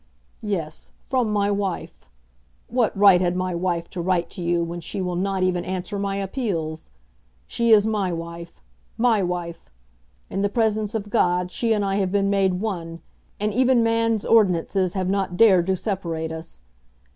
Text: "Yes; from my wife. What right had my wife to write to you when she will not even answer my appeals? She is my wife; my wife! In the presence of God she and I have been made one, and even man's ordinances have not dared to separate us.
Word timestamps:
"Yes; 0.41 0.89
from 1.05 1.31
my 1.31 1.51
wife. 1.51 2.09
What 2.67 2.97
right 2.97 3.21
had 3.21 3.35
my 3.35 3.53
wife 3.53 3.87
to 3.91 4.01
write 4.01 4.31
to 4.31 4.41
you 4.41 4.63
when 4.63 4.81
she 4.81 4.99
will 4.99 5.15
not 5.15 5.43
even 5.43 5.63
answer 5.63 5.99
my 5.99 6.15
appeals? 6.15 6.89
She 7.45 7.69
is 7.69 7.85
my 7.85 8.11
wife; 8.11 8.63
my 8.97 9.21
wife! 9.21 9.69
In 10.27 10.41
the 10.41 10.49
presence 10.49 10.95
of 10.95 11.11
God 11.11 11.51
she 11.51 11.71
and 11.71 11.85
I 11.85 11.97
have 11.97 12.11
been 12.11 12.31
made 12.31 12.55
one, 12.55 13.03
and 13.39 13.53
even 13.53 13.83
man's 13.83 14.25
ordinances 14.25 14.93
have 14.93 15.07
not 15.07 15.37
dared 15.37 15.67
to 15.67 15.75
separate 15.75 16.31
us. 16.31 16.63